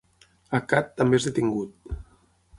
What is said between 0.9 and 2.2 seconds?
també és detingut.